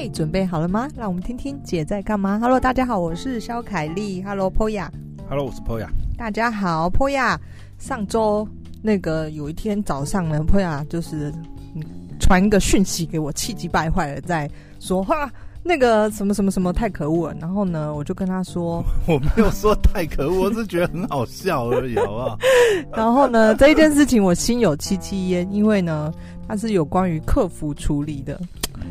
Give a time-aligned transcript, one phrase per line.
[0.00, 0.88] 嘿，准备好了吗？
[0.96, 2.38] 让我们听听姐在干嘛。
[2.38, 4.22] Hello，大家好，我是肖凯丽。
[4.22, 4.88] Hello，Poya。
[5.28, 5.88] Hello，我是 Poya。
[6.16, 7.36] 大家好，Poya。
[7.78, 8.46] 上周
[8.80, 11.34] 那个有一天早上呢，Poya 就是
[12.20, 14.48] 传一个讯息给我，气急败坏的在
[14.78, 15.28] 说话。
[15.64, 22.38] 那个什么什么什么太可恶了，然后呢，我就跟他说， 我没有说太可恶，我是觉得很好笑而已， 好不好？
[22.94, 26.14] 然后呢，这一件事情我心有戚戚焉，因为呢，
[26.46, 28.40] 它是有关于客服处理的，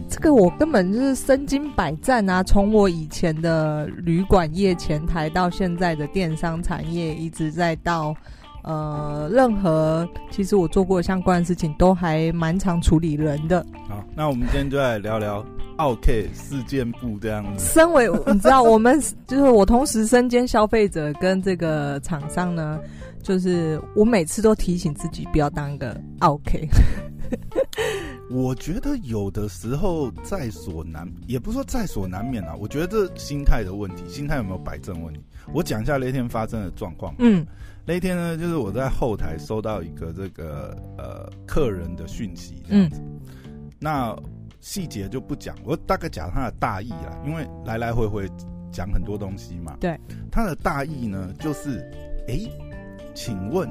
[0.10, 8.16] 这个我根本就是身经百战啊，从我以前的旅馆业前台到现在的电商产业，一直在到。
[8.64, 13.66] 呃，任何其实我做过相关的事情，都还蛮常处理人的。
[13.88, 15.42] 好，那我们今天就来聊聊
[15.78, 17.64] 奥 K 事件部这样子。
[17.64, 22.78] 身为你知道，我们就是我同时身兼消费者跟这个厂商呢，
[23.24, 26.68] 就是我每次都提醒自己不要当个 OK。
[28.30, 32.56] 我觉得有的时候在所难，也不是说在所难免啊。
[32.56, 35.22] 我觉得这心态的问题，心态有没有摆正问题？
[35.54, 37.16] 我讲一下那天发生的状况。
[37.20, 37.46] 嗯。
[37.86, 43.00] 那天呢，就是我在后台收到一个这个呃客人的讯息，这样子。
[43.02, 43.22] 嗯、
[43.80, 44.14] 那
[44.60, 48.30] 细节就不讲，我大概讲他的大意啦，因为来来回回
[48.74, 49.78] 讲很多东西嘛。
[49.80, 49.98] 对，
[50.30, 51.80] 他的大意呢，就是，
[52.28, 52.52] 哎、欸，
[53.18, 53.68] 请问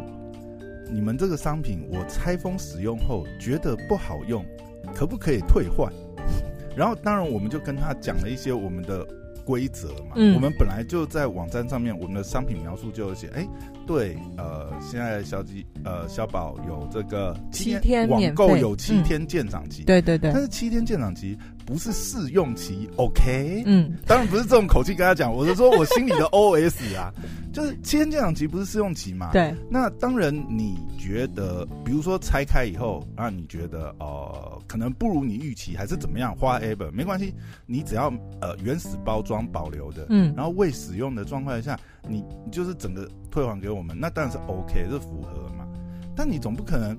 [0.91, 4.44] 你们这个商品我拆封使用后觉得不好用，
[4.92, 5.88] 可不可以退换？
[6.77, 9.06] 然后当然我们就跟他讲了一些我们的
[9.44, 10.14] 规则嘛。
[10.16, 13.48] 嗯、我们本来就在网站上面，我们的商品描述就有写，哎、欸。
[13.86, 23.64] 对，呃，现在小吉呃小宝有这个七天网购有七天鉴赏期，嗯，对对对，但是七天鉴赏期不是试用期，OK？
[23.67, 27.12] 嗯，当然不是这种口气跟他讲，我是说我心里的 OS 啊，
[27.53, 29.33] 就是七天鉴赏期不是试用期嘛？
[29.33, 36.34] 对，那当然你觉得，比如说拆开以后，啊，你觉得呃可能不如你预期，还是怎么样？
[36.37, 37.34] 花 ever 没关系，
[37.67, 38.09] 你只要
[38.41, 41.78] 呃原始包装保留的，嗯，然后未使用的状况下。
[42.09, 45.66] 你你就是整个退还给我们，那当然是 OK，是符合嘛。
[46.15, 46.97] 但你总不可能，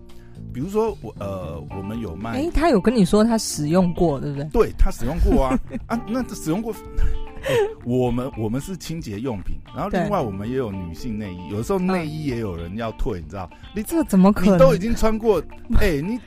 [0.57, 4.45] 比如说我呃，我们有卖，哎、欸，他有跟你说他使用过，对不对？
[4.45, 6.73] 对，他使用过啊 啊，那使用过。
[7.47, 7.53] 欸、
[7.85, 13.47] 我们我们是清洁用品，然后另外我们也有女性内衣，有时候内衣也有人要退，你知道？
[13.75, 14.55] 你这怎么可能？
[14.55, 15.39] 你都已经穿过，
[15.79, 16.19] 哎、欸，你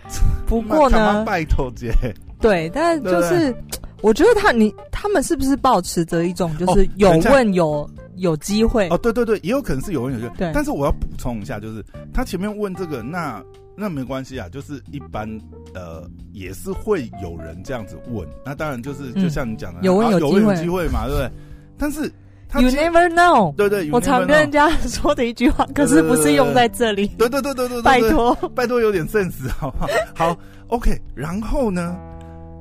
[0.47, 1.25] 不过呢？
[1.25, 1.93] 拜托姐，
[2.41, 3.53] 对，但就是
[4.01, 7.69] 我觉得他你他们是不是保持着一种就是有问有。
[7.69, 10.35] 哦有机会哦，对对对，也有可能是有问有机会。
[10.37, 13.43] 对，但是我要补充一下，就是他前面问这个，那
[13.81, 15.27] 那没关系啊，就是一般
[15.75, 21.31] 呃也是会有人这样子问，那当然就是就像你讲的，有问有机会，有机会嘛，对不对？
[21.79, 22.13] 但是
[22.49, 27.07] 他 You never know，对对，我常跟人家说的一句话，可是不是用在这里。
[27.19, 29.89] 对对对对对，拜托拜托有点 sense 好不 好？
[30.15, 30.37] 好
[30.69, 31.99] ，OK，然后呢？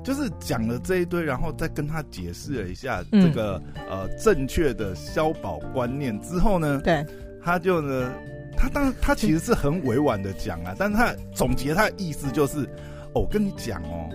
[0.01, 7.05] 就是讲了这一堆，然后再跟他解释了一下这个、嗯、呃正确的消保观念之后呢，对，
[7.43, 8.09] 他就呢，
[8.59, 12.65] 他当然他其实是很委婉的讲啊，但是他总结他的意思就是，
[13.13, 14.09] 哦，我跟你讲哦，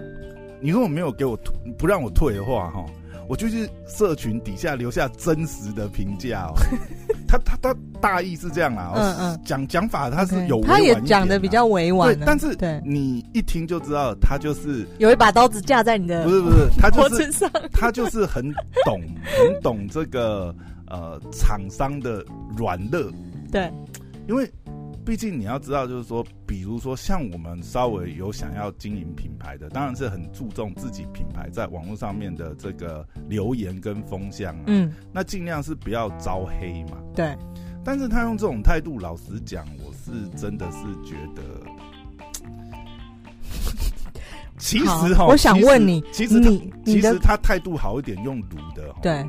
[0.60, 2.84] 你如果没有给我退，不让我退的话，哈。
[3.26, 6.52] 我就去社群底下留下真实的评价哦，
[7.26, 12.78] 他他他大意是这样啊，嗯嗯，讲讲法他是有他也讲的比较委婉，对，但是对。
[12.84, 18.44] 你一听就知道他就是有一把刀子架在你的，不是不是，他就是他就是很
[18.84, 20.54] 懂很懂这个
[20.88, 22.22] 呃厂商的
[22.54, 23.10] 软肋，
[23.50, 23.72] 对，
[24.28, 24.50] 因为。
[25.06, 34.62] 毕竟你要知道，就是说，比如说像我们稍微有想要经营品牌的，当然是很注重自己品牌在网络上面的这个留言跟风向啊。
[34.66, 36.96] 嗯，那尽量是不要招黑嘛。
[37.14, 37.36] 对。
[37.84, 41.42] 但是他用这种态度，老实讲，我是真的是觉得，
[44.56, 49.22] 其实哈，我想问你，其实你其实他态度好一点，用毒的，对。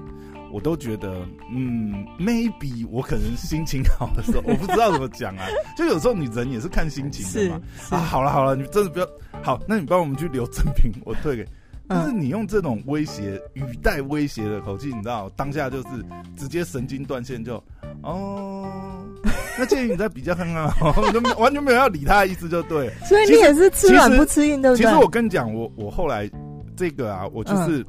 [0.56, 5.46] 我都觉得，嗯，maybe 我可能心情好的时候， 我不知道怎么讲啊。
[5.78, 7.62] 就有时候你人也是看心情的嘛。
[7.90, 9.08] 啊，好了好了，你真的不要
[9.44, 11.46] 好，那你帮我们去留赠品，我退给。
[11.90, 15.90] 但是你用这种威胁语带威胁的口气，你知道，当下就是
[16.38, 17.64] 直接神经断线就，就
[18.04, 19.04] 哦，
[19.60, 20.64] 那建议你再比较看看，
[21.38, 22.90] 完全没有要理他的意思，就对。
[23.04, 24.86] 所以你也是吃软不吃硬，对不对？
[24.86, 26.32] 其实我跟你讲，我我后来
[26.78, 27.80] 这个啊，我就是。
[27.80, 27.86] 嗯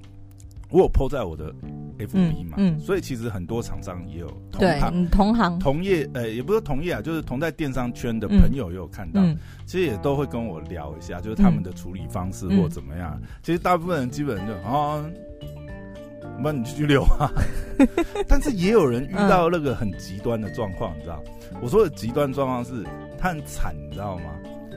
[0.69, 1.55] 我有 po 在我的
[1.99, 13.19] FB 嘛，嗯，嗯，所以其实很多厂商也有同行，对，同行同业，呃，也不是同业啊，就是同在电商圈的朋友也有看到，嗯，其实也都会跟我聊一下，就是他们的处理方式或怎么样。
[13.23, 15.05] 嗯，其实大部分人基本就啊，
[16.43, 17.31] 那你继续留啊。
[18.29, 21.23] 但是也有人遇到那个很极端的状况，你知道？
[21.63, 22.85] 我说的极端状况是，
[23.19, 24.25] 他很惨，你知道吗？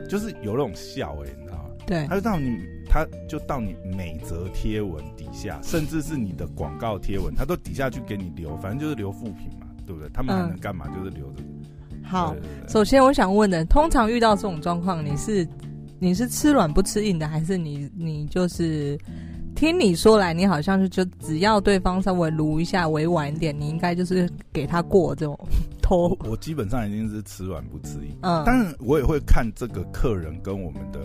[0.09, 1.69] 就是有那种笑，哎，你知道吗？
[1.85, 2.57] 对，他就让你。
[2.89, 10.09] 他就到你每则贴文底下，甚至是你的广告贴文，他都底下去给你留，反正就是留负评嘛，对不对？
[10.11, 10.87] 他们还能干嘛？
[10.89, 11.43] 嗯、就是留着。
[12.03, 15.47] 好，对对对，首先我想问的，通常遇到这种状况，你是
[15.99, 18.97] 你是吃软不吃硬的，还是你你就是？
[19.55, 25.37] 听你说来，你好像是就只要对方稍微撸一下、委婉一点，你应该就是给他过这种
[25.81, 26.17] 拖。
[26.23, 30.99] 我基本上已经是吃软不吃硬，嗯，但是我也会看这个客人跟我们的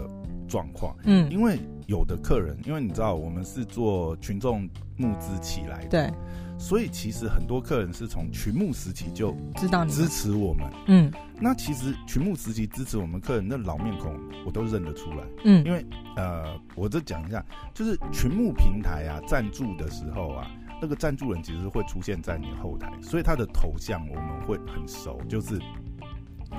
[0.54, 1.58] 状况，嗯，因为
[1.88, 6.14] 有的客人，因为你知道我们是做群众募资起来的，对。
[6.56, 14.14] 所以其实很多客人是从群募时期就知道你支持我们，嗯，那其实群募时期支持我们客人那老面孔
[14.46, 15.84] 我都认得出来，嗯，因为
[16.14, 20.48] 呃，我再讲一下，就是群募平台啊赞助的时候啊，
[20.80, 25.60] 那个赞助人其实会出现在你后台，所以他的头像我们会很熟，就是。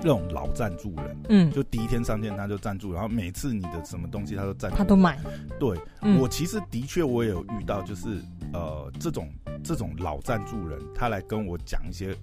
[0.01, 5.19] 这种老赞助人，嗯，就第一天上线他就赞助，然后每次你的什么东西他都赞助，他都买。
[5.59, 8.19] 对，嗯、我其实的确我也有遇到，就是
[8.53, 9.27] 呃这种
[9.63, 12.15] 这种老赞助人，他来跟我讲一些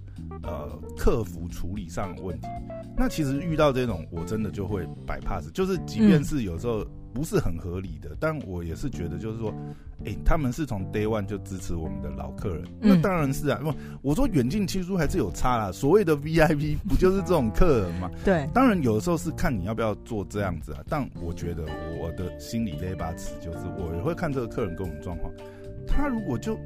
[0.43, 2.47] 呃客服处理上的问题。
[2.95, 6.85] 那其实遇到这种，我真的就会摆 pass，就是即便是有时候。
[7.13, 9.53] 嗯不是很合理的，但我也是觉得，就是说，
[9.99, 13.59] 哎、欸，他们是从 day one 就支持我们的老客人，嗯、那当然是啊。
[13.61, 13.71] 不
[14.01, 15.71] 我说远近亲疏还是有差啦。
[15.71, 18.09] 所谓的 VIP 不就是这种客人吗？
[18.25, 20.83] 对，当然有的时候是看你要不要做这样子啊。
[20.89, 21.63] 但我觉得
[22.01, 25.31] 我的心里的一把尺就是，我也会看这个客人跟我们状况。
[25.87, 26.57] 他如果就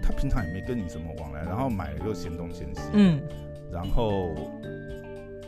[0.00, 3.20] 他平常也没跟你什么往来，然后买了又嫌东嫌西，嗯，
[3.72, 4.32] 然后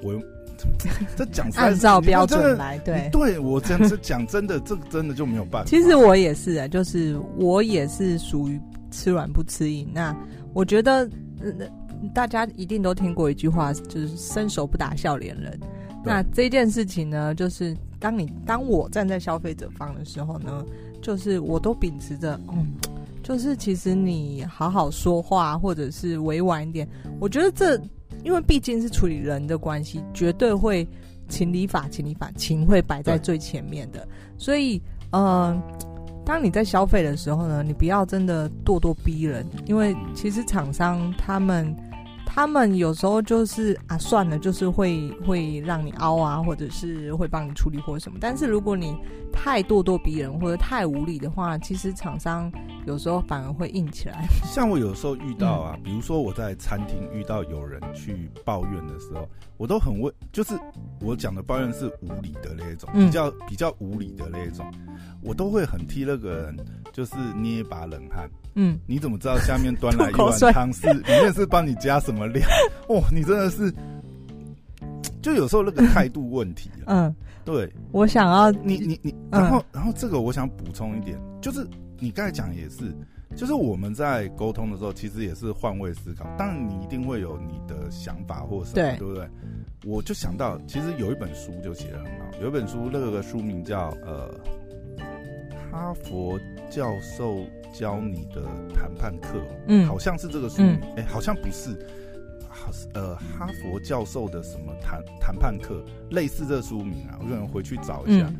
[0.02, 0.20] 我又。
[1.16, 5.68] 这讲按照标准来，对，对我这样子讲，真的，这个真的就没有办法。
[5.68, 8.60] 其实我也是啊，就是我也是属于
[8.90, 9.88] 吃软不吃硬。
[9.92, 10.16] 那
[10.52, 11.08] 我觉得，
[12.14, 15.58] 大家一定都听过一句话，就是伸手不打笑脸人。
[16.04, 20.64] 那这件事情呢，就是当你当我站在消费者方的时候呢，
[21.02, 22.72] 就是我都秉持着，嗯，
[23.22, 26.88] 就是其实你好好说话，或者是委婉一点，
[27.18, 27.80] 我觉得这。
[28.24, 30.86] 因为毕竟是处理人的关系，绝对会
[31.28, 34.06] 情理法，情理法，情会摆在最前面的。
[34.38, 34.80] 所以，
[35.10, 35.62] 嗯、呃，
[36.24, 41.74] 当你在消费的时候呢，你不要真的咄咄逼人，因为其实厂商他们。
[42.28, 48.18] 他们有时候就是啊，算了，就是会会让你凹啊，或者是会帮你处理或什么。
[48.20, 48.94] 但是如果你
[49.32, 52.52] 太咄咄逼人或者太无理的话，其实厂商
[52.86, 54.26] 有时候反而会硬起来。
[54.46, 60.54] 像我有时候遇到啊，嗯、比如说我在餐厅遇到有人去抱怨的时候，我都很问，就是
[61.00, 64.64] 我讲的抱怨是无理的那一种，比较比较无理的那一种，
[65.20, 66.56] 我都会很替那个人
[66.92, 68.30] 就是捏一把冷汗。
[68.54, 72.46] 嗯，你怎么知道下面端来一碗 汤是里面是帮你加什么料？
[72.88, 73.70] 哦，你真的是，
[75.20, 76.70] 就有时候那个态度问题。
[76.86, 81.66] 嗯，对，我想要你你你，然后然后这个我想补充一点，就是
[81.98, 82.94] 你刚才讲也是，
[83.36, 86.24] 就是我们在沟通的时候，其实也是换位思考。
[86.36, 89.28] 当然你一定会有你的想法或什么，对，对不对？
[89.84, 94.34] 我就想到，其实有一本书就写的很好，有一本书那个书名叫呃，
[95.70, 96.38] 哈佛
[96.70, 97.44] 教授。
[97.74, 98.42] 教你的
[98.74, 101.76] 谈判课，嗯，好像是这个书名，哎、好像不是，
[102.48, 108.26] 好呃，哈佛教授的什么谈谈判课，类似这个书名啊，我可能回去找一下。
[108.28, 108.36] 嗯、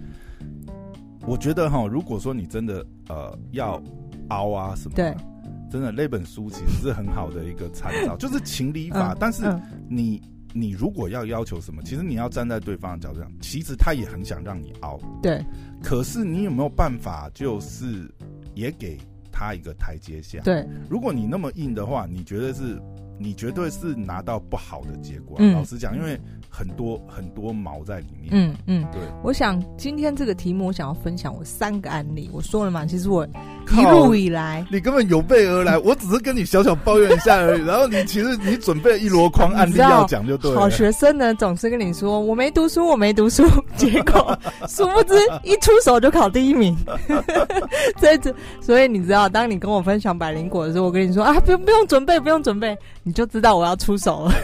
[1.26, 3.82] 我觉得哈，如果说你真的呃要
[4.28, 5.14] 凹啊什么，对，
[5.70, 9.12] 真的那本书其实是很好的一个参照， 就是情理法。
[9.12, 9.44] 嗯、但是
[9.88, 15.44] 你你如果要要求什么，其实你要站在对方的角度上，其实他也很想让你凹，对。
[15.82, 18.08] 可是你有没有办法，就是
[18.54, 18.98] 也给。
[19.38, 20.40] 他一个台阶下。
[20.44, 22.80] 对，如果你那么硬的话，你觉得是，
[23.18, 25.36] 你绝对是拿到不好的结果。
[25.38, 26.18] 嗯，老实讲，因为。
[26.48, 28.28] 很多很多毛在里面。
[28.30, 29.02] 嗯嗯，嗯对。
[29.22, 32.30] 我想今天这个题目，我想要分享我三个案例。
[32.32, 33.28] 我说了嘛，其实我
[33.72, 37.64] 一路以来，你根本有备而来， 我只是跟你小小抱怨一下而已。
[37.64, 40.60] 然后你其实你准备一箩筐 案例要讲就对了。
[40.60, 43.44] 好学生呢，总是跟你说我没读书，我没读书，
[43.76, 46.76] 结果 殊不知一出手就考第一名。
[47.98, 48.20] 所以
[48.60, 54.34] 所以你知道，当你跟我分享百灵果的时候，我跟你说啊，不用不用准备，不用准备，你就知道我要出手了。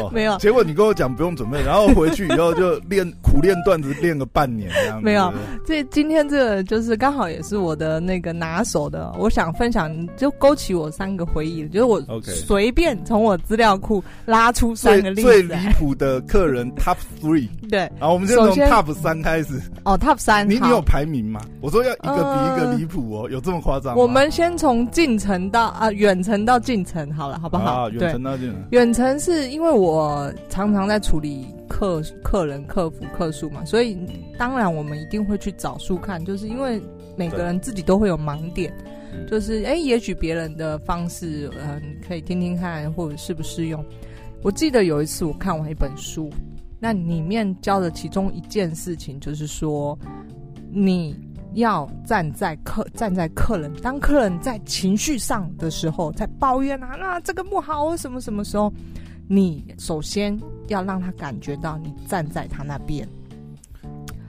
[0.00, 5.04] 哦、没有，结果你跟我讲不用准备，然后回去以后就练苦练段子，练个半年这样子。
[5.04, 5.32] 没有，
[5.64, 15.22] 这今天这个就是刚好也是我的那个拿手的，我想分享，就勾起我三个回忆，就是我随便从我资料库拉出三个例子。
[15.22, 17.48] 最离谱的客人 Top Three。
[17.70, 19.60] 对，然后我们就从 Top 三开始。
[19.84, 21.40] 哦，Top 三，你你有排名吗？
[21.60, 24.02] 我说要一个比一个离谱哦，有这么夸张吗？
[24.02, 27.84] 我们先从近程到啊远程到近程好了，好不好？
[27.84, 28.64] 啊，远程到近程。
[28.70, 29.75] 远程是因为。
[29.76, 33.98] 我常常在处理客客人、客服、客诉嘛，所以
[34.38, 36.80] 当然我们一定会去找书看，就是因为
[37.16, 38.72] 每个人自己都会有盲点，
[39.28, 43.84] 就是哎、欸，也许别人的方式，嗯、呃，可以听听看，或者适不适用。
[44.42, 46.30] 我记得有一次我看完一本书，
[46.80, 49.98] 那里面教的其中一件事情就是说，
[50.70, 51.16] 你。
[51.54, 58.70] 要站在客站在客人，当客人在情绪上的时候，在抱怨啊，那这个不好，什么什么时候，
[59.28, 63.06] 你首先要让他感觉到你站在他那边。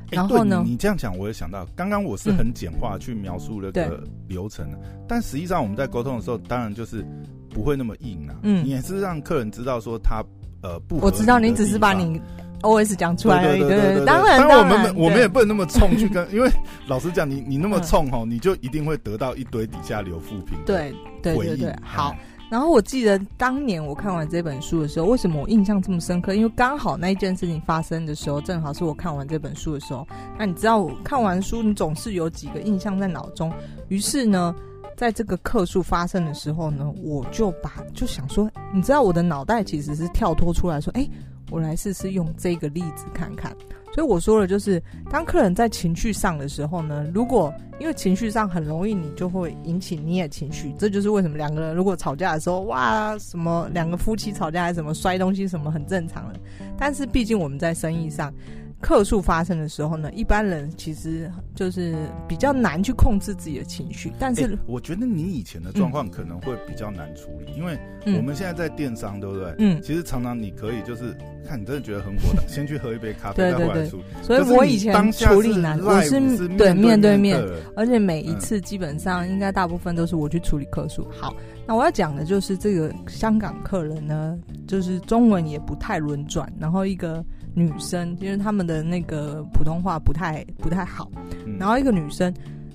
[0.09, 7.05] 然后呢，你，这样讲，我也想到，刚刚我是很简化去描述那个流程，嗯、但实际上我们在沟通的时候，当然就是
[7.49, 8.35] 不会那么硬啊。
[8.43, 10.23] 嗯，你也是让客人知道说他
[10.61, 12.21] 呃不，我知道你只是把你。
[12.63, 16.51] OS 讲出来而已，对对对，当然，当然我们我们也不能那么冲去跟， 因为
[16.87, 20.57] 老实讲，你你那么冲吼，你就一定会得到一堆底下留负评。
[20.65, 22.15] 对对对对，好。
[22.49, 26.33] 然后我记得当年我看完这本书的时候，为什么我印象这么深刻？
[26.33, 30.07] 因为刚好那一件事情发生的时候，正好是我看完这本书的时候。
[30.37, 33.51] 那你知道，看完书，你总是有几个印象在脑中。
[33.89, 34.55] 于是呢，
[34.95, 41.07] 在这个课数发生的时候呢，我就把就想说，你知道，我的脑袋其实是跳脱出来说，哎。
[41.49, 43.55] 我来试试用这个例子看看，
[43.97, 56.39] 所以我说了，就是当客人在情绪上的时候呢，如果因为情绪上很容易，你就会引起你也情绪，这就是为什么两个人如果吵架的时候，哇，什么两个夫妻吵架还什么摔东西什么很正常的，
[56.77, 58.31] 但是毕竟我们在生意上。
[58.79, 61.95] 客诉发生的时候呢，一般人其实就是
[62.27, 64.11] 比较难去控制自己的情绪。
[64.19, 67.77] 但是、欸，我觉得你以前的状况可能会比较难处理，嗯、因为
[68.17, 69.55] 我们现在在电商，对不对？
[69.57, 71.15] 嗯，其实常常你可以就是
[71.47, 74.03] 看你真的觉得很火的， 先去喝一杯咖啡，再回来处理。
[74.21, 77.41] 所以我以前处理难，我是对面对面，
[77.75, 81.07] 而且每一次基本上应该大部分都是我去处理客诉。
[81.19, 87.25] 好，那我要讲的就是这个香港客人呢，就是中文也不太轮转，然后一个。
[87.57, 91.09] 女生，因为他们的那个普通话不太不太好，
[91.57, 92.31] 然后一个女生，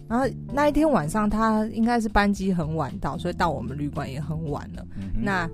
[0.09, 4.85] 然后那一天晚上她应该是班机很晚到，所以到我们旅馆也很晚了。
[5.15, 5.49] 那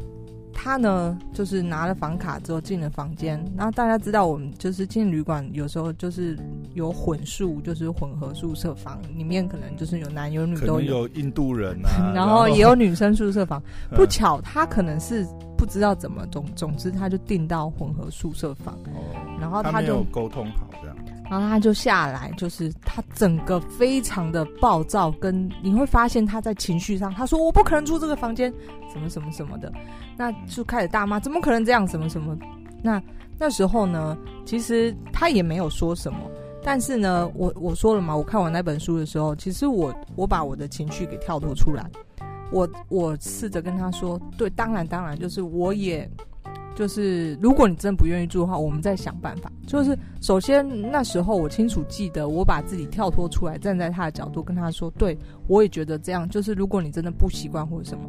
[0.60, 6.36] 她呢，就是拿了房卡之后进了房间，然后大家知道我们就是进旅馆有时候就是
[6.74, 13.62] 有混宿，就是混合宿舍房，里面可能就是有男有女都有，有印度人啊， 然后也有女生宿舍房。
[13.94, 15.24] 不巧，他可能是。
[15.58, 19.02] 不知道怎么总总之他就订到混合宿舍房，哦、
[19.40, 20.96] 然后他就沟通好这样，
[21.28, 28.54] 然后他就下来，就是他整个非常的暴躁，跟你会发现他在情绪上，他说我不可能住这个房间，
[28.92, 29.72] 什么什么什么的，
[30.16, 32.36] 那就开始大骂，怎么可能这样，什么什么，
[32.82, 33.02] 那
[33.38, 36.18] 那时候呢，其实他也没有说什么，
[36.62, 41.88] 但是呢，我我说了嘛，我看完那本书的时候，其实我我把我的情绪给跳脱出来。
[42.50, 46.10] 我我试着跟他说，对，当然当然，就是我也，
[46.78, 49.50] 就是如果你真不愿意住的话，我们再想办法。
[49.66, 55.18] 就是首先那时候我清楚记得，我把自己跳脱出来，站在他的角度跟他说，对，
[55.48, 56.28] 我也觉得这样。
[56.28, 58.04] 就是如果你真的不习惯或者什么，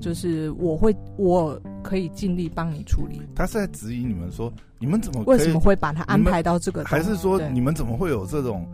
[0.00, 3.22] 就是我会我可以尽力帮你处理。
[3.36, 6.84] 他是在质疑你们说，你们怎么为什么会把他安排到这个？
[6.86, 8.66] 还是说你们怎么会有这种？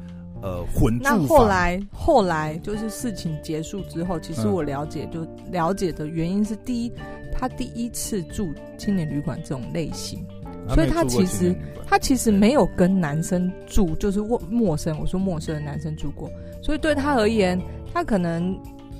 [0.44, 1.02] 呃，混住。
[1.02, 6.92] 那后来，后来就是事情结束之后，其实我了解，就了解的原因是：第一，
[7.32, 10.22] 他第一次住青年旅馆这种类型，
[10.68, 15.00] 所以他其实他其实没有跟男生住，就是陌陌生。
[15.00, 16.30] 我说陌生的男生住过，
[16.62, 17.58] 所以对他而言，
[17.94, 18.54] 他可能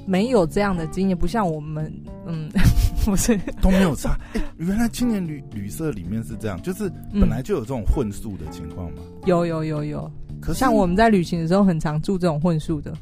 [0.06, 1.92] 没有这样的经验，不像我们，
[2.26, 2.48] 嗯，
[3.04, 4.18] 不是 都没有差。
[4.32, 9.02] 欸，原来青年旅旅社里面是这样，就是本来就有这种混宿的情况吗？
[9.26, 10.10] 有有有有。
[10.44, 12.92] 可是像我们在旅行的时候，很常住这种混宿的。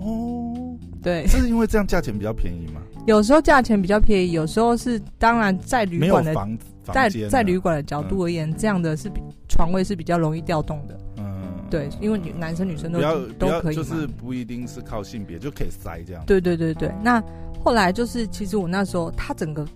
[0.00, 2.80] 哦，对，这是因为这样价钱比较便宜嘛？
[3.06, 10.98] 有时候价钱比较便宜，有时候是当然在旅馆的房房在在旅馆的角度而言，嗯、这样的是比床位是比较容易调动的。
[11.18, 13.00] 嗯，对，因为女男生女生都
[13.38, 16.22] 都可以，就是不一定是靠性别就可以塞这样。
[16.26, 17.22] 对对对对，那
[17.64, 19.66] 后来就是其实我那时候他整个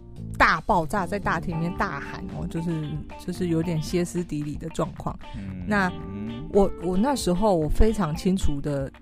[0.42, 2.90] 大爆炸在大厅里面大喊哦，就是
[3.24, 5.16] 就是有点歇斯底里的状况。
[5.36, 5.92] 嗯，那。
[6.54, 8.92] 我我那时候我非常清楚的，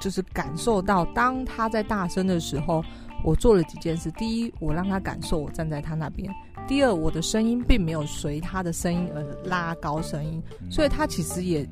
[0.00, 2.82] 就是感受到，当他在大声的时候，
[3.22, 4.10] 我做了几件事。
[4.12, 6.32] 第一，我让他感受我站在他那边；
[6.66, 11.68] 第二，我的声音并没有随他的声音而拉高声音，所以他其实也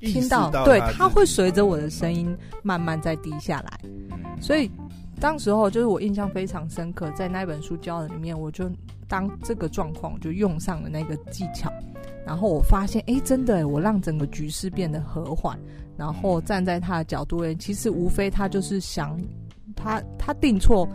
[0.00, 3.78] 听到，到对，他会随着我的声音慢慢再低下来。
[4.40, 4.70] 所以，
[5.20, 8.70] 当时候就是我印象非常深刻，在那本书教的里面，我就
[9.06, 11.72] 当这个状况就用上了那个技巧。
[12.26, 15.58] 然后我发现，哎，真的，我让整个局势变得和缓。
[15.96, 19.20] 然后站在他的角度，哎，其实无非他就是想，
[19.76, 20.88] 他他定错，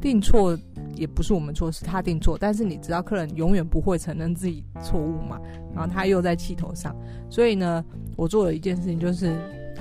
[0.00, 0.56] 定错，
[0.94, 2.36] 也不是我们错，是他定错。
[2.38, 5.40] 但是你知道，客人永远不会承认自己错误嘛。
[5.74, 6.94] 然后他又在气头上，
[7.30, 7.84] 所以呢，
[8.16, 9.34] 我做了一件事情，就是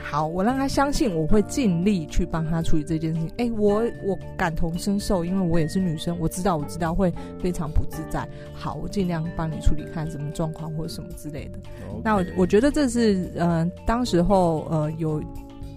[0.03, 3.29] 好，我让他相信我会尽力去帮他处理这件事情。
[3.37, 8.27] 哎、欸，我我感同身受，因为我也是女生，我知道我知道会非常不自在。
[8.53, 11.59] 好，我尽量帮你处理，看什么状况或者什么之类的。
[12.03, 15.23] 那我我觉得这是呃，当时候呃有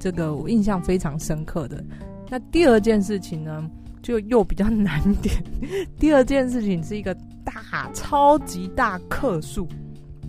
[0.00, 1.84] 这个我印象非常深刻的。
[2.28, 3.70] 那第二件事情呢，
[4.02, 5.36] 就又比较难点。
[6.00, 7.14] 第二件事情是一个
[7.44, 9.68] 大超级大客诉。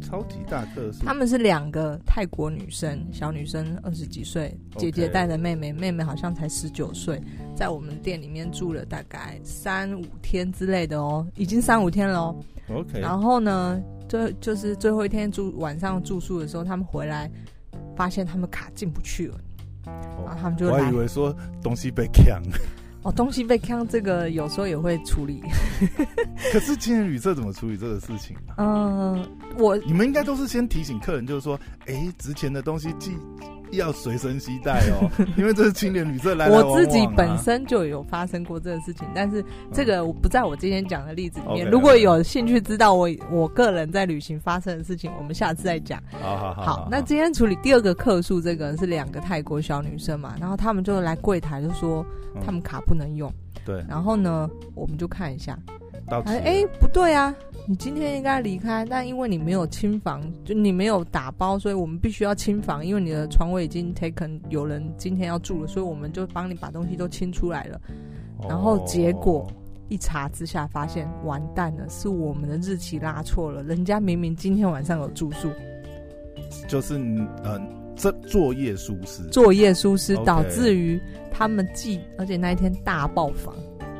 [0.05, 7.19] 超级大客诉，他们是两个泰国女生，小女生二十几岁，姐姐带着妹妹，妹妹好像才十九岁，
[7.55, 12.35] 在我们店里面住了大概三五天之类的哦，已经三五天了哦。
[12.69, 17.29] OK，然后呢，就就是最后一天住晚上住宿的时候，他们回来
[17.95, 19.37] 发现他们卡进不去了，
[20.23, 22.41] 然后他们就，我还以为说东西被抢。
[23.05, 25.39] 哦，东西被坑，这个有时候也会处理。
[26.51, 28.35] 可是青年旅社怎么处理这个事情？
[28.57, 33.15] 嗯、呃，我你们应该都是先提醒客人，就是说，哎、欸，值钱的东西记
[33.71, 36.79] 要随身携带哦， 因为这是青年旅社来来往往、啊。
[36.79, 39.43] 我自己本身就有发生过这个事情，但是
[39.73, 41.67] 这个我不在我今天讲的例子里面。
[41.67, 46.01] 嗯、如果有兴趣知道我我个人在旅行发生的事情，我们下次再讲。
[46.21, 46.87] 好好好，好。
[46.89, 52.05] 那今天处理第二个客诉，这个是两个泰国小女生嘛，然后他们就来柜台就说
[52.45, 53.29] 他们卡不能用。
[53.29, 55.57] 嗯对，然后呢，我们就看一下，
[56.25, 57.33] 哎哎，不对啊，
[57.67, 67.81] 你今天应该离开，但因为你没有清房，就你没有打包，所以我们必须要清房，因为你的床位已经 taken，有人今天要住了，所以我们就帮你把东西都清出来了。
[68.47, 69.47] 然后结果
[69.89, 75.49] 一查之下，发现完蛋了，是我们的日期拉错了，人家明明今天晚上有住宿，
[76.67, 76.93] 就是
[77.43, 77.59] 呃，
[77.95, 81.01] 这作业疏失，作业疏失导致于。
[81.37, 83.53] 他们寄，而且那一天大爆房，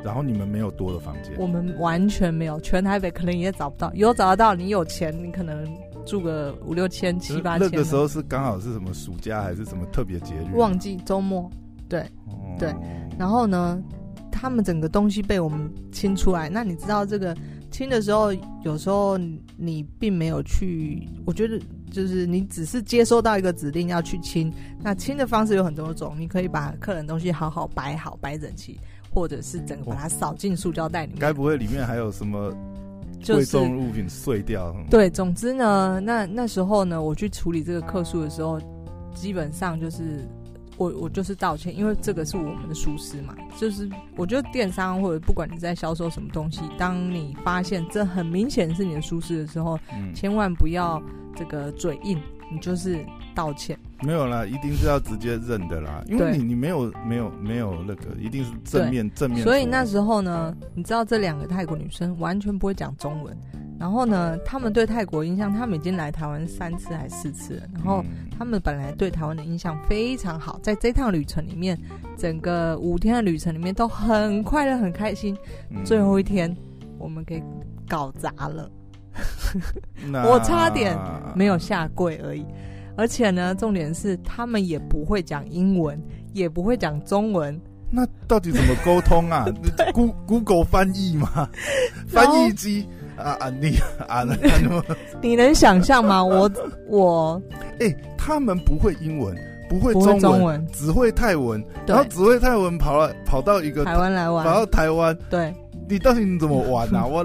[0.06, 5.66] 然后你们没有多的房间，我们完全没有，全台北可能也找不到，有找得到，你有钱，你可能
[6.06, 7.68] 住个五六千、七八千。
[7.68, 10.56] 那个时候是刚好是什么暑假还是什么特别节日？
[10.56, 11.50] 旺季周末，
[11.88, 12.72] 对、哦，对。
[13.18, 13.82] 然后呢，
[14.30, 17.36] 他们整个东西被我们清出来，那你知道这个
[17.72, 19.18] 清的时候，有时候
[19.56, 21.60] 你并没有去，我觉得。
[21.92, 24.52] 就是你只是接收到一个指令要去清，
[24.82, 28.78] 那清的方式有很多种，你可以把客人东西好好摆好摆整齐，
[29.16, 31.18] 或者是整个把它扫进塑胶袋里面。
[31.18, 32.52] 该不会里面还有什么
[33.26, 34.70] 贵重物品碎掉？
[34.72, 38.60] 就是、对，总之呢，那那时候呢，我去处理这个客诉的时候，
[39.14, 40.28] 基本上就是
[40.76, 43.34] 我我就是道歉，因为这个是我们的疏失嘛。
[43.58, 51.02] 就是我觉得电商或者不管你在销售什么东西，当你发现这很明显是你的疏失的时候，嗯、千万不要。
[51.38, 52.18] 这个嘴硬，
[52.50, 53.04] 你就是
[53.34, 53.78] 道歉。
[54.02, 59.42] 没有啦，一定是要直接认的啦，因为你你没有没有没有那个，一定是正面正面。
[59.42, 63.34] 所以那时候呢，你知道这两个泰国女生完全不会讲中文，
[63.80, 68.04] 然后呢，他们对泰国印象，他们已经来台湾三次还四次了，然后
[68.38, 71.78] 他们本来对台湾的印象非常好，在这趟旅程里面，
[72.18, 75.34] 整个五天的旅程里面都很快乐很开心，
[75.84, 76.54] 最后一天
[76.98, 77.42] 我们给
[77.88, 78.70] 搞砸了。
[80.24, 80.96] 我差点
[81.34, 82.44] 没有下跪而已，
[82.96, 86.00] 而且呢，重点是他们也不会讲英文，
[86.32, 87.58] 也不会讲中文。
[87.90, 89.46] 那到底怎么沟通啊？
[89.94, 91.48] Google Google 翻译吗？
[92.08, 92.84] 翻译机
[93.16, 93.76] 啊啊你
[94.08, 94.36] 啊 那
[95.22, 96.22] 你能想象吗？
[96.22, 96.50] 我
[96.88, 97.40] 我
[97.78, 99.36] 哎、欸，他们不会英文，
[99.68, 105.16] 不会中文，中文只会泰文，然后只会泰文跑了跑到一个台湾来玩，跑到台湾。
[105.30, 105.54] 对，
[105.88, 107.06] 你到底你怎么玩啊？
[107.06, 107.24] 我。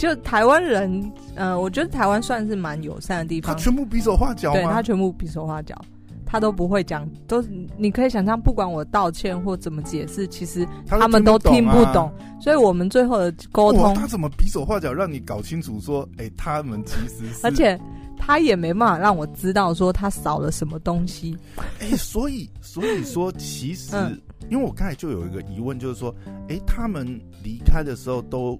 [0.00, 3.54] 就台湾人，呃，我觉得台湾算是蛮友善的地方。
[3.54, 5.78] 他全部比手画脚，对他全部比手画脚，
[6.24, 7.44] 他都不会讲，都
[7.76, 11.84] 你可以想象，不管我道歉或怎么解释，其实他们都听不懂。
[11.84, 17.78] 不懂啊、所以我们最后的沟通，他怎么比手画脚让你搞清楚说，哎、欸，他们其实是，而且
[18.16, 21.36] 他也没办法让我知道说他少了什么东西。
[21.78, 26.14] 哎、欸，所以所以说，其实、嗯、因为我刚才就有一个疑问，就是说，
[26.48, 27.06] 哎、欸，他们
[27.44, 28.58] 离开的时候都。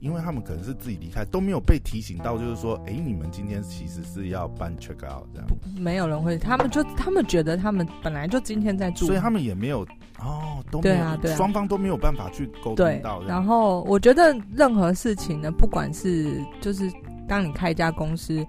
[0.00, 5.48] 因为他们可能是自己离开，都没有被提醒到，就是说，哎，你们今天其实是要办 check out 这样。
[5.78, 9.82] 没有人会，他们就他们觉得他们本来就今天在住，所以他们也没有
[10.18, 13.22] 哦，都没有，对啊，对啊，双方都没有办法去沟通到。
[13.24, 16.90] 然后我觉得任何事情呢，不管是就是
[17.28, 18.44] 当你开一家公司，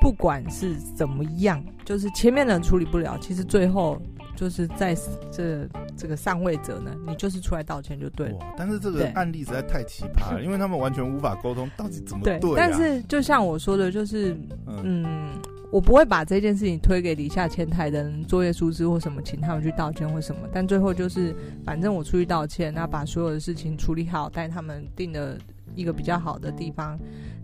[0.00, 4.00] 不管是怎么样，就是前面的人处理不了，其实最后。
[4.34, 4.96] 就是在
[5.30, 8.38] 这这个上位者呢，你就是出来道歉就对了。
[8.56, 12.38] 但是这个案例实在太奇葩了， 因为他们完全无法沟通，到底怎么对啊？
[12.40, 15.30] 对，但是就像我说的，就是嗯，
[15.70, 20.48] 我不会把这件事情推给底下前台的人，作业疏失或什么，请他们去道歉或什么。
[20.52, 25.38] 但最后就是，反正我出去道歉，那把所有的事情处理好，带他们定的
[25.74, 26.98] 一个比较好的地方，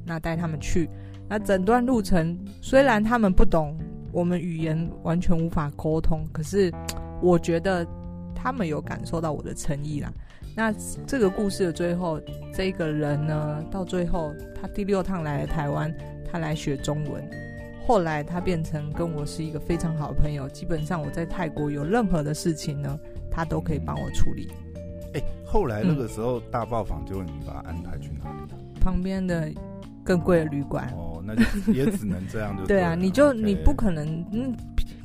[0.05, 0.89] 那带他们去。
[1.29, 3.77] 那整段路程虽然他们不懂
[4.13, 6.73] 我们语言，完全无法沟通，可是
[7.21, 7.87] 我觉得
[8.35, 10.13] 他们有感受到我的诚意啦。
[10.57, 10.75] 那
[11.07, 12.21] 这个故事的最后，
[12.53, 15.95] 这个人呢，到最后他第六趟来了台湾，
[16.31, 17.23] 他来学中文。
[17.87, 22.99] 后来他变成跟我是一个非常好的朋友，基本上我在泰国有任何的事情呢，
[23.31, 24.49] 他都可以帮我处理。
[25.15, 28.53] 哎、欸，后来那个时候大爆房就你把他安排去哪里？
[28.79, 29.51] 旁边的
[30.05, 30.93] 更贵的旅馆。
[30.95, 34.57] 哦，那就 也只能这样就对啊，你就你不可能嗯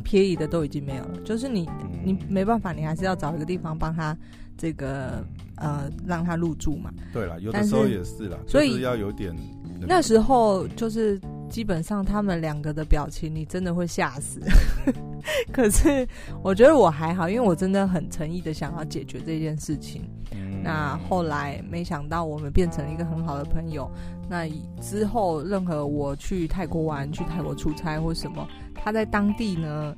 [0.03, 1.69] 便宜的都已经没有了，就是你
[2.03, 4.17] 你没办法，你还是要找一个地方帮他。
[4.55, 6.93] 这个呃，让他入住嘛。
[7.11, 9.35] 对了，有的时候也是啦，所以要有点。
[9.81, 14.39] 那时候就是基本上他们两个的表情，你真的会吓死。
[15.51, 16.07] 可是
[16.43, 20.03] 我觉得我还好，因为我真的很诚意的想要解决这件事情。
[20.63, 23.89] 那后来没想到我们变成了一个很好的朋友。
[24.29, 24.47] 那
[24.79, 29.95] 之后任何我去泰国玩、去泰国出差或什么，他在当地呢。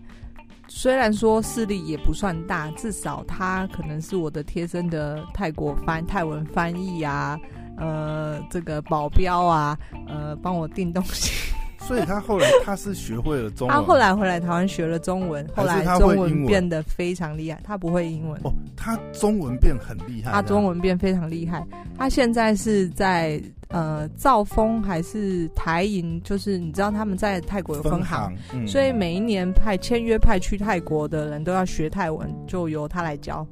[0.67, 7.39] 虽然说势力也不算大，至少他可能是我的贴身的泰国翻泰文翻译啊，
[7.77, 11.44] 呃，这个保镖啊，呃，帮我订东西。
[11.87, 13.75] 所以他后来他是学会了中文。
[13.75, 17.59] 他后来回来台湾学了中文，后来中文变得非常厉害。
[17.63, 20.31] 他不会英文哦，他中文变很厉害。
[20.31, 21.63] 他中文变非常厉害。
[21.97, 26.19] 他现在是在呃兆丰还是台银？
[26.23, 33.45] 就是你知道他们在泰国有分行，分行嗯、所以每一年派签约派去泰国的人都要学泰文，就由他来教。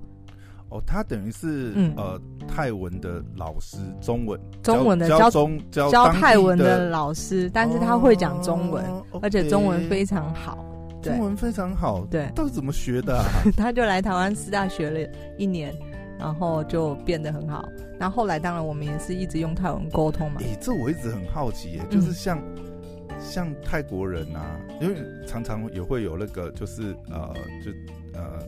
[0.74, 10.66] 哦，他等于是、嗯、呃泰文的老师，中文中文的教中教，教泰文的老师，但是他会讲中文、哦，而且中文非常好，
[11.02, 13.24] 中文非常好，对，到底怎么学的、啊？
[13.56, 15.00] 他就来台湾师大学了
[15.38, 15.72] 一年，
[16.18, 17.64] 然后就变得很好。
[18.00, 20.40] 那后后来当然我们也是一直用泰文沟通嘛。
[20.40, 24.96] 诶，这我一直很好奇，耶，就是像、嗯、像泰国人啊，因为
[25.28, 27.32] 常常也会有那个，就是呃，
[27.64, 27.72] 就
[28.20, 28.40] 呃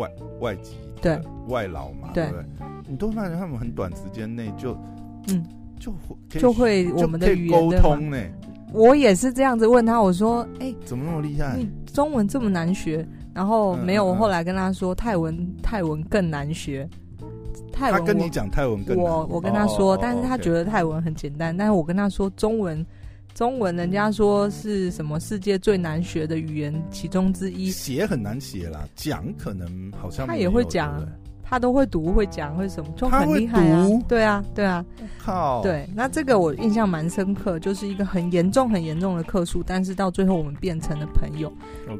[0.00, 0.10] 外
[0.40, 0.76] 外籍。
[1.02, 2.44] 对外劳嘛，对，对不对？
[2.86, 4.76] 你都发现他们很短时间内就，
[5.28, 5.42] 嗯，
[5.78, 8.18] 就会就会我们的语言沟通呢。
[8.74, 11.56] 我也是这样子问他，我说：“哎、欸，怎么那么厉害？
[11.56, 16.86] 你中文这么难学？”然后没有，我后来跟他说，泰文泰文更难学。
[17.72, 21.56] 泰文他跟你讲泰文更难，我我跟他说，但是他觉得泰文很简单。
[21.56, 22.84] 但是我跟他说中文。
[23.40, 31.02] 中文人家说是什么世界最难学的语言其中之一，写很难写啦，讲可能好像他也会讲，
[31.42, 33.88] 他都会读会讲会什么，就很厉害啊！
[34.06, 34.84] 对啊，对啊，
[35.24, 41.50] 靠，对，那这个我印象蛮深刻，就是一个很严重很严重的客数，但是到最后我们变成了朋友。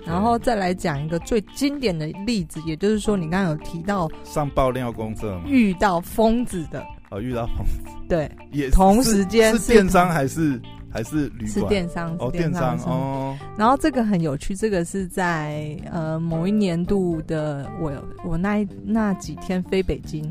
[0.05, 6.85] 然后再来讲一个最经典的例子，也就是说你刚刚有提到上爆料公社遇到疯子的。
[7.09, 10.61] 哦，遇到疯子，对，也同时间是电商还是？
[10.93, 11.51] 还是旅馆？
[11.51, 13.37] 是电商，哦电商哦。
[13.57, 17.93] 然后这个很有趣，这个是在呃某一年度的我
[18.25, 20.25] 我那那几天飞北京，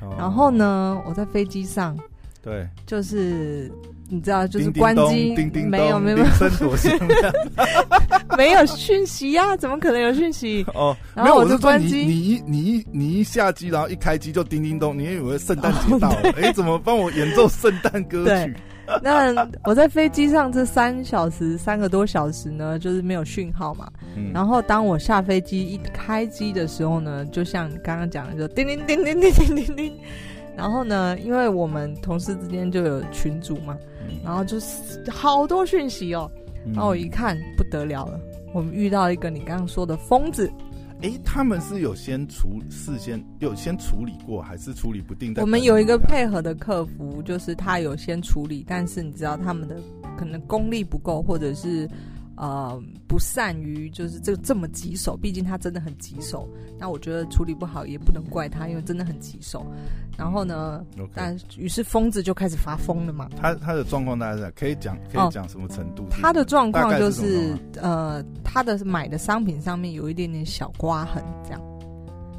[0.00, 1.96] 哦，然后呢我在飞机上，
[2.42, 3.70] 对，就是
[4.08, 5.34] 你知道就是关机，
[5.68, 6.16] 没有没有。
[6.16, 6.28] 没有
[8.36, 10.64] 没有讯息呀，啊，怎么可能有讯息？
[10.74, 16.30] 哦，然后我就关机，你一你一你一下机，然后一开机就叮叮咚，你以为圣诞节到了？
[16.40, 18.56] 哎，哦，怎么帮我演奏圣诞歌曲？
[19.02, 23.88] 那我在飞机上这三小时，三个多小时呢，就是没有讯号嘛。
[24.16, 29.92] 嗯、然后当我下飞机一开机的时候呢，就像你刚刚讲的，就叮叮叮叮叮叮叮叮。
[30.56, 33.76] 然后呢，因为我们同事之间就有群组嘛，
[34.08, 34.76] 嗯、然后就是
[35.10, 36.30] 好多讯息哦。
[36.72, 38.20] 然后我一看不得了了，
[38.52, 40.50] 我们遇到一个你刚刚说的疯子。
[41.02, 45.42] 哎，他们是有先处事先有先处理过，还是处理不定的？
[45.42, 49.76] 我们有一个配合的客服，就是他有先处理，但是你知道他们的
[50.16, 51.88] 可能功力不够，或者是。
[52.42, 56.48] 呃，不善于就是这个这么棘手，毕竟他真的很棘手。
[56.76, 59.64] 那我觉得处理不好也不能怪他，因为真的很棘手。
[60.18, 61.08] 然后呢，okay.
[61.14, 63.28] 但于是疯子就开始发疯了嘛。
[63.40, 66.02] 他他的状况大概是可以讲可以讲什么程度？
[66.02, 71.60] 哦、他的状况就是，是呃，他的买的商品上面有一点点小刮痕这样。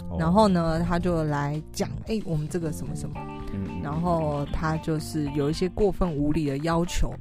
[0.09, 3.15] 哦、然后呢，他就来讲，哎，我们这个什么什么。
[3.53, 3.81] 嗯。
[3.81, 7.13] 然后他就是有一些过分无理的要求。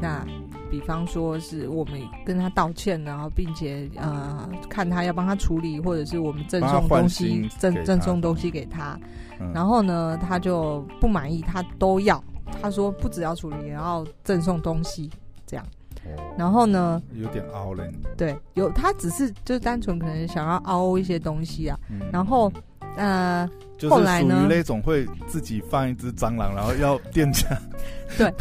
[0.00, 0.24] 那。
[0.70, 8.98] 比方说是我们跟他道歉，然后并且呃看他要帮他处理，或者是我们赠送东西赠赠送东西给他，
[9.40, 12.22] 嗯，然后呢他就不满意，他都要，
[12.60, 15.10] 他说不只要处理，也要赠送东西，
[15.46, 15.64] 这样。
[16.38, 17.84] 然后呢，有点凹了。
[18.16, 21.78] 对，有他只是就单纯可能想要凹一些东西啊。
[21.90, 22.50] 嗯、然后，
[22.96, 23.46] 呃，
[23.78, 27.46] 就是属于那种会自己放一只蟑螂，然后要店家。
[28.16, 28.32] 对，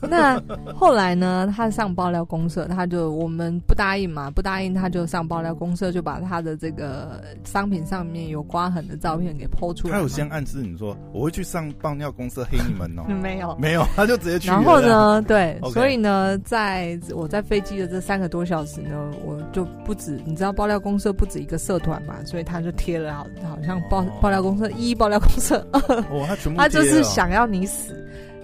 [0.00, 0.40] 那
[0.72, 1.52] 后来呢？
[1.54, 9.94] 他上爆料公社，他就我们不答应嘛，不答应他就上爆料公社，就把他的这个商品上面有刮痕的照片给 po 出来。
[9.94, 13.02] 他有先暗示你说我会去上爆料公社黑你们哦？
[13.20, 14.46] 没有，没有，他就直接去。
[14.46, 15.20] 然后呢？
[15.22, 15.72] 对， Okay.
[15.72, 27.94] 所以呢，在我在飞机的这三个多小时呢，我就不止你知道爆料公社不止一个社团嘛，所以他就贴了好好像爆爆料公社一爆料公社二， 哦，他全部 他就是想要你死。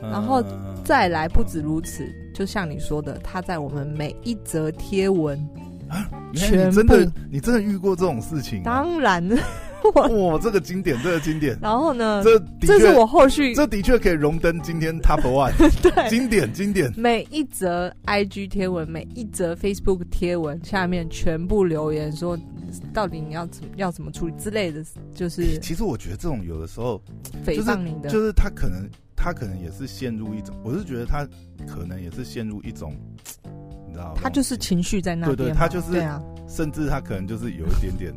[0.03, 0.43] 然后
[0.85, 5.39] 再来，不止如此，就像你说的，他在我们每一则贴文
[5.89, 8.63] 啊，全部，你真的，你真的遇过这种事情？
[8.63, 9.27] 当然，
[10.31, 11.59] 哇，这个经典，这个经典。
[11.61, 15.53] 然后呢，这这是我后续，这的确可以荣登今天 Top One。
[15.83, 16.93] 对，经典，经典。
[16.97, 22.39] 每一则 IG 贴文，每一则 Facebook 贴文下面全部留言说，
[22.93, 25.59] 到底你要怎么要怎么处理之类的，就是。
[25.61, 27.01] 其实我觉得这种有的时候
[27.45, 28.89] 诽谤你的，就是他可能。
[29.17, 31.27] 他可能也是陷入一种，我是觉得他
[31.67, 32.95] 可能也是陷入一种，
[33.87, 34.21] 你知道吗？
[34.23, 38.13] 他就是情绪在那边，对对，他就是，对啊，甚至他可能就是有一点点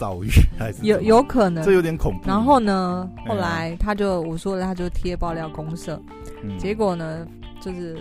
[0.00, 2.26] 躁郁，还是有有可能，这有点恐怖。
[2.26, 6.00] 然后呢，后来他就我说了，他就贴爆料公社，
[6.42, 7.26] 嗯、结果呢，
[7.60, 7.98] 就是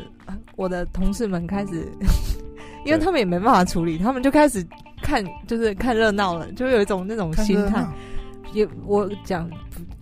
[0.55, 1.85] 我的同事们开始，
[2.87, 4.65] 因为他们也没办法处理，他们就开始
[5.01, 7.85] 看，就是看热闹了，就有一种那种心态。
[8.53, 9.49] 也我讲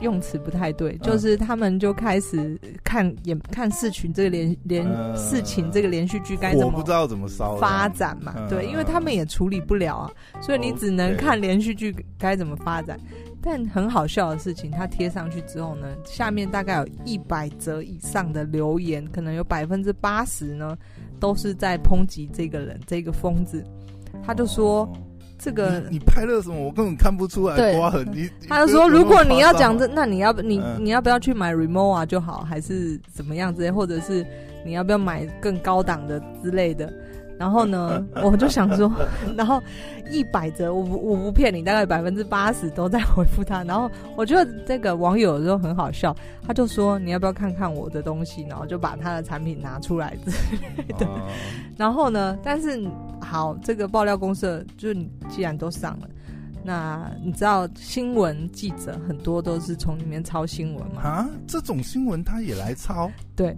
[0.01, 8.33] 用词不太对，就是他们就开始看也看事情这个连连事情这个连续剧该怎么不知道怎么烧发展嘛？
[8.49, 12.99] 对，因为他们也处理不了啊，所以你只能看连续剧该怎么发展。
[13.41, 20.77] 但很好笑的事情，他贴上去之后呢，下面大概有一百则以上的留言，可能有百分之八十呢
[21.19, 23.63] 都是在抨击这个人这个疯子，
[24.23, 24.88] 他就说。
[25.38, 26.58] 这个你，你拍了什么？
[26.60, 28.06] 我根本看不出来刮痕。
[28.06, 34.26] 对你他就说，如果你要讲这，那你要你你要不要去买 Remova 就好，还是怎么样之类，或者是
[34.65, 36.91] 你要不要买更高档的之类的？
[37.38, 38.91] 然后呢， 我就想说，
[39.38, 39.62] 然后
[40.10, 43.63] 一百则，我不我不骗你，大概百分之八十都在回复他。
[43.63, 48.43] 然后我觉得这个网友有时候很好笑，他就说你要不要看看我的东西？
[48.50, 50.32] 然后就把他的产品拿出来之
[50.78, 51.06] 类的。
[51.06, 51.19] Uh、
[51.78, 52.88] 然后呢，但是
[53.21, 56.08] 好，这个爆料公社就是你既然都上了，
[56.63, 61.02] 那你知道新闻记者很多都是从里面抄新闻吗？
[61.02, 63.12] 啊，这种新闻他也来抄？
[63.36, 63.56] 对。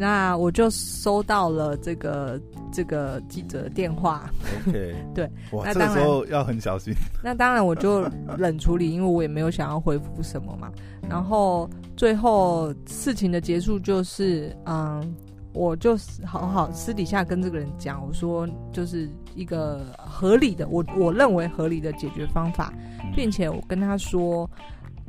[0.00, 2.40] 那我就收到了这个
[2.72, 4.30] 这个记者的电话。
[4.68, 6.94] OK， 对，哇那当然这时候要很小心。
[7.20, 8.08] 那当然我就
[8.38, 10.70] 冷处理，因为我也没有想要回复什么嘛。
[11.10, 15.16] 然后最后事情的结束就是，嗯，
[15.52, 22.72] 我就好好私底下跟这个人讲，我说就是一个合理的，我我认为合理的解决方法，
[23.16, 24.48] 并且我跟他说。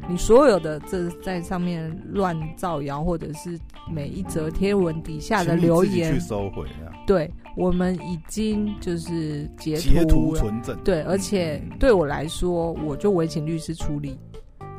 [0.08, 3.60] 你所有的这在上面乱造谣，或者是
[3.92, 6.94] 每一则贴文底下的留言，去收回啊？
[7.06, 10.78] 对，我们已经就是截图，截图存证。
[10.84, 14.18] 对，而且对我来说，我就委请律师处理。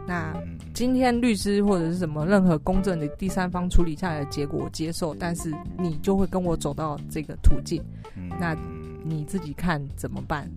[0.07, 0.35] 那
[0.75, 5.15] 今天律师或者是什么任何公正的第三方处理下来的结果，我接受。
[5.15, 7.81] 但是你就会跟我走到这个途径，
[8.41, 8.57] 那
[9.05, 10.51] 你自己看怎么办？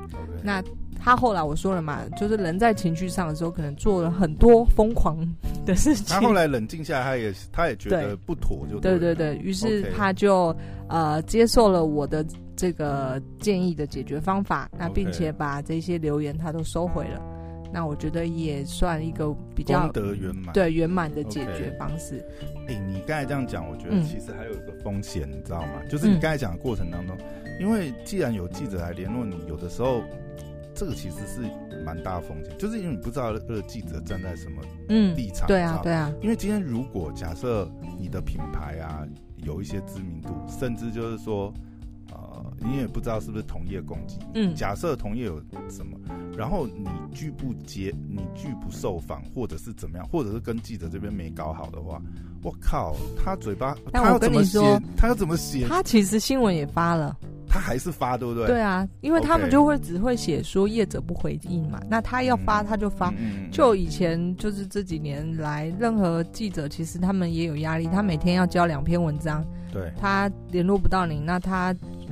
[0.43, 0.63] 那。
[1.05, 5.17] 他后来我说了嘛，就是人在情绪上的时候，可能做了很多疯狂
[5.65, 6.05] 的事情。
[6.07, 10.55] 他后来冷静下来，他也他也觉得不妥，就对对对对，于是他就.
[10.89, 12.23] 呃接受了我的
[12.55, 17.19] 这个建议的解决方法，那并且把这些留言他都收回了。
[17.73, 22.23] 那我觉得也算一个比较功德圆满，对圆满的解决方式。
[22.67, 22.77] 哎、okay.
[22.77, 25.81] 欸，你刚才这样讲，我觉得其实还有一个风险，你知道吗？
[25.81, 30.03] 嗯、就是你刚才讲的过程当中，嗯、因为既然有记者来联络你，有的时候。
[30.75, 31.41] 这个其实是
[31.85, 34.59] 蛮大的风险，就是因为你不知道这个记者站在什么
[35.15, 36.11] 立场，嗯、对啊，对啊。
[36.19, 39.07] 因为今天如果假设你的品牌啊
[39.37, 41.72] 有一些知名度，甚至就是说，呃，
[42.63, 45.97] 你也不知道是不是同业攻击，嗯，假设同业有什么，
[46.37, 52.01] 然后你拒不接，你拒不受访，或者是怎么样，或者是跟记者这边没搞好的话，
[52.41, 54.59] 我靠，他嘴巴，他要怎么写？
[54.97, 55.67] 他要怎么写？
[55.67, 57.17] 他其实新闻也发了。
[57.47, 58.47] 他还是发，对不对？
[58.47, 63.13] 对啊，因为他们就会只会写说业者不回应嘛，那他要发他就发。
[63.51, 71.71] 就以前就是这几年来，任何记者其实他们也有压力，他每天要交两篇文章，对，他联络不到你，那他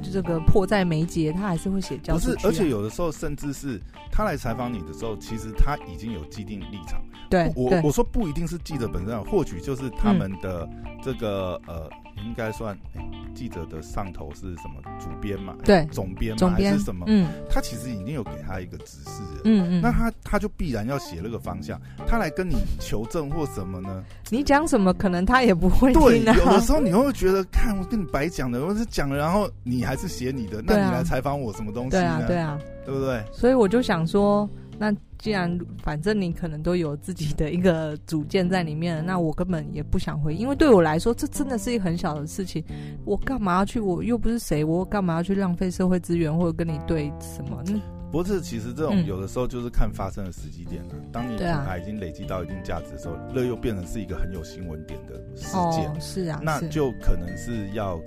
[0.09, 2.35] 这个迫在眉睫，他还是会写交出去。
[2.35, 3.79] 不是，而且有的时候甚至是
[4.11, 7.01] 他来采访你的时候，其实他已经有既定立场。
[7.29, 10.69] 对，我我说不一定是记者本身，或许就是他们的
[11.03, 11.89] 这个呃。
[12.23, 12.77] 应该算。
[12.93, 13.01] 欸
[13.33, 14.81] 记者的上头是什么？
[14.99, 15.55] 主编嘛？
[15.63, 16.49] 对，总编嘛？
[16.49, 17.05] 还是什么？
[17.07, 19.41] 嗯，他其实已经有给他一个指示了。
[19.45, 24.03] 嗯嗯，那他他就必然要写那个方向，他来跟你求证或什么呢？
[24.29, 26.01] 你讲什么，可能他也不会听。
[26.01, 32.01] 对，有的时候你会觉得，看我跟你白讲的，我是讲了，然后你还是写你的，那你来采访我什么东西呢？
[32.01, 33.23] 对啊，对啊，对不对？
[33.31, 34.49] 所以我就想说。
[34.81, 42.63] 那既然反正你可能都有自己的一个主见在里面，那我根本也不想回，因为对我来说，这真的是一个很小的事情，
[43.05, 43.79] 我干嘛要去？
[43.79, 47.61] 我又不是谁，我干嘛要去浪费社会资源或者跟你对什么？
[47.67, 47.79] 那
[48.11, 50.95] 不是，其实这种有的时候就是看发生的时机点了。
[50.95, 58.01] 嗯、当你品牌已经累积到一定价值的时候，那、啊、又变成是一个很有新闻点的事件、哦，是啊，那就可能是要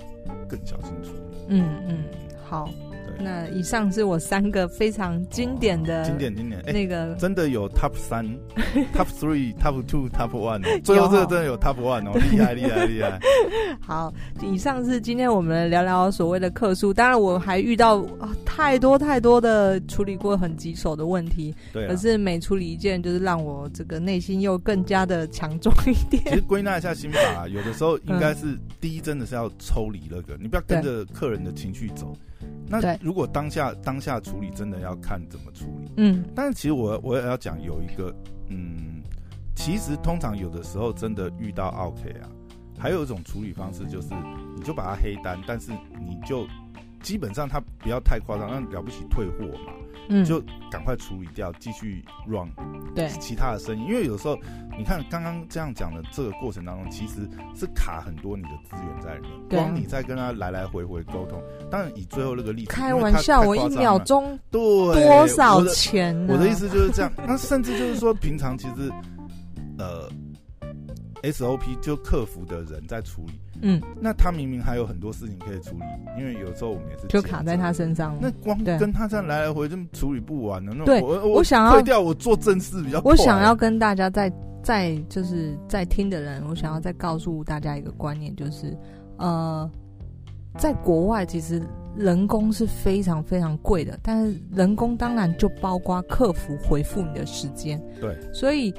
[0.48, 1.46] 更小心处理。
[1.50, 2.04] 嗯嗯，
[2.44, 2.68] 好。
[3.18, 8.26] 那以上是我三个非常经典的、哦、经典经典那个、欸、真的有 top 三
[8.94, 13.18] top three top two top one 最后这个真的有 top one 哦，厉害厉害厉害！
[13.80, 14.12] 好，
[14.42, 16.92] 以上是今天我们聊聊所谓的客诉。
[16.92, 26.22] 当然，我还遇到啊太多太多的处理过很棘手的问题，对，可是每处理一件，就是让我这个内心又更加的强壮一点。
[26.24, 32.16] 其实归纳一下心法，有的时候应该是、嗯、第一，真的是要抽离那个，你不要跟着客人的情绪走。
[32.66, 35.92] 那如果当下当下处理，真的要看怎么处理。
[35.98, 38.14] 嗯，但是其实我我也要讲有一个，
[38.48, 39.02] 嗯，
[39.54, 42.28] 其实通常有的时候真的遇到 OK 啊，
[42.78, 44.08] 还有一种处理方式就是，
[44.56, 46.46] 你就把它黑单，但是你就
[47.02, 49.72] 基本上他不要太夸张，那了不起退货嘛。
[50.08, 52.48] 嗯，就赶快处理掉，继续 run
[52.94, 54.36] 对其他的声音，因为有时候
[54.76, 59.48] 你看刚刚这样讲的这个过程当中，其实是卡很多你的资源在里面。
[59.48, 66.14] 光你在跟他来来回回沟通，当然以最后那个例子，开玩笑，我一秒钟对多少钱？
[66.28, 67.12] 我的意思就是这样。
[67.26, 68.90] 那甚至就是说，平常其实
[69.78, 70.08] 呃
[71.32, 73.40] SOP 就客服的人在处理。
[73.62, 75.84] 嗯，那他明明还有很多事情可以处理，
[76.18, 78.18] 因为有时候我们也是就卡在他身上了。
[78.20, 80.84] 那光跟他这样来来回就处理不完了。
[80.84, 83.10] 对，我我想要掉我做正事比较快。
[83.10, 84.30] 我想要跟大家在
[84.62, 88.76] 在就是在听的人，我想要再告诉大家一个观念，就是
[89.18, 89.70] 呃，
[90.58, 91.62] 在国外其实
[91.96, 97.80] 人工是非常非常贵的，但是人工当然就包括客服回复你的时间。
[98.00, 98.74] 对，所以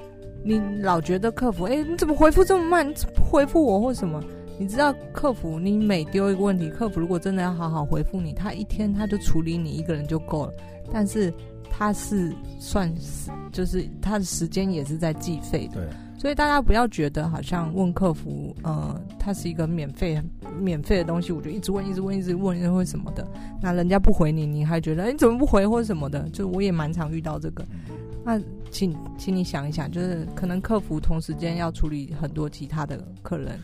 [0.47, 2.87] 你老觉得客服，哎、欸，你怎么回复这么慢？
[2.87, 4.23] 你怎么不回复我或什么？
[4.59, 10.53] 你知道客服，你每丢一个问题，客服如果真的要好好回复你，他一天他就处理你一个人就够了。
[10.93, 11.33] 但是
[11.67, 15.81] 他是算是，就是他的时间也是在计费的。
[15.81, 15.89] 对。
[16.17, 20.21] 所以大家不要觉得好像问客服，呃，他是一个免费
[20.59, 23.27] 免费的东西，我就一直问，一直问，一直问，一直问什么的？
[23.61, 26.29] 那人家不回你，你还觉得，哎，你怎么不回或者什么的？
[26.29, 27.65] 就我也蛮常遇到这个。
[28.23, 28.39] 那
[28.75, 33.57] 请请你想一想，就是可能客服同时间要处理很多其他的客人。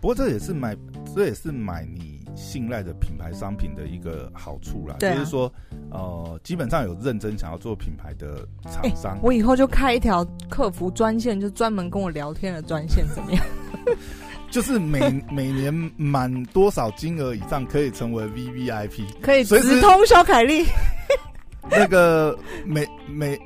[0.00, 0.76] 不过这也是买，
[1.14, 4.96] 这也是买你信赖的品牌商品的一个好处啦。
[4.98, 5.52] 就是说，
[5.92, 13.46] 呃，基本上有认真想要做品牌的厂商，欸，我以后就开一条客服专线，就专门跟我聊天的专线，怎么样？
[14.50, 20.66] 就是每每年满多少金额以上可以成为 VVIP，可以直通小凯丽。
[21.70, 23.38] 那个每每。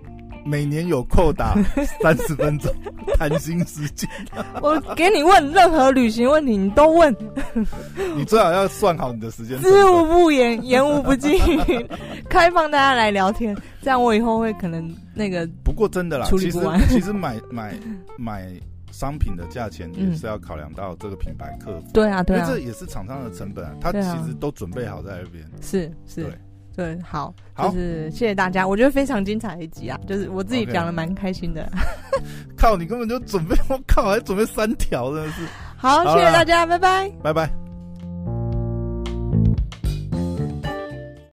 [0.45, 1.55] 每年有扣打
[2.03, 2.73] 三十分钟
[3.19, 4.09] 谈心时间，
[4.63, 7.15] 我给你问任何旅行问题，你都问。
[8.17, 11.39] 你最好要算好你的时间，知无不言，言无不尽，
[12.29, 15.47] 开放大家来聊天，这样我以后会可能那个。
[15.65, 17.75] 不过真的啦，其实其实买买
[18.17, 18.49] 买
[18.91, 21.87] 商品的价钱也是要考量到这个品牌客服。
[21.93, 25.45] 对啊，对啊，因为这也是厂商的成本啊，他其实都准备好在那边。
[25.61, 26.23] 是是。
[26.23, 26.33] 对
[26.77, 31.71] 对，好，就是谢谢大家，我觉得非常精彩的一集啊，就是我自己讲的蛮开心的。
[32.57, 35.43] 靠，你根本就准备，我靠，还准备三条，真的是。
[35.77, 37.70] 好，谢谢大家，拜拜，拜拜。